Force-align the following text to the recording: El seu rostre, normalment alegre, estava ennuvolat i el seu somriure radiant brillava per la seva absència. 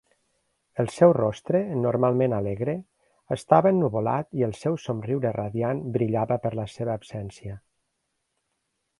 El 0.83 0.87
seu 0.93 1.11
rostre, 1.17 1.59
normalment 1.81 2.33
alegre, 2.37 2.73
estava 3.35 3.73
ennuvolat 3.75 4.33
i 4.39 4.45
el 4.47 4.55
seu 4.61 4.77
somriure 4.85 5.33
radiant 5.35 5.83
brillava 5.99 6.39
per 6.47 6.53
la 6.61 6.65
seva 6.77 6.95
absència. 7.01 7.59